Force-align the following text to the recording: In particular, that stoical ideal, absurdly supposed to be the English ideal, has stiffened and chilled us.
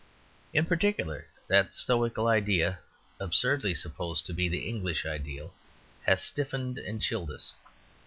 In 0.51 0.65
particular, 0.65 1.27
that 1.47 1.75
stoical 1.75 2.25
ideal, 2.27 2.77
absurdly 3.19 3.75
supposed 3.75 4.25
to 4.25 4.33
be 4.33 4.49
the 4.49 4.67
English 4.67 5.05
ideal, 5.05 5.53
has 6.07 6.23
stiffened 6.23 6.79
and 6.79 6.99
chilled 6.99 7.29
us. 7.29 7.53